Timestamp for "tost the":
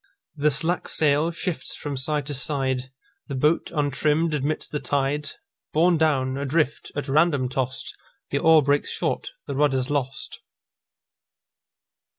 7.49-8.39